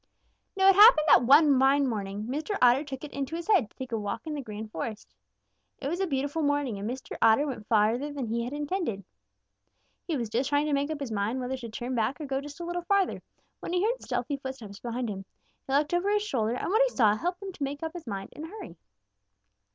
[0.57, 2.57] "Now it happened that one fine morning Mr.
[2.59, 5.13] Otter took it into his head to take a walk in the Green Forest.
[5.77, 7.15] It was a beautiful morning, and Mr.
[7.21, 9.03] Otter went farther than he intended.
[10.07, 12.41] He was just trying to make up his mind whether to turn back or go
[12.41, 13.21] just a little farther,
[13.59, 15.23] when he heard stealthy footsteps behind him.
[15.67, 18.07] He looked over his shoulder, and what he saw helped him to make up his
[18.07, 18.77] mind in a hurry.